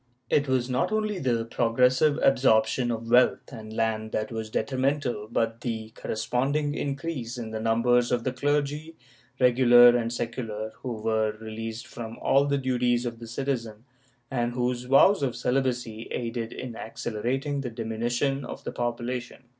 [0.31, 5.61] It was not only the progressive absorption of wealth and land that was detrimental but
[5.61, 8.95] the corresponding increase in the numbers of the clergy,
[9.39, 13.85] regular and secular, who were released from all the duties of the citizen,
[14.31, 19.43] and whose vows of celibacy aided in accelera ting the diminution of the population.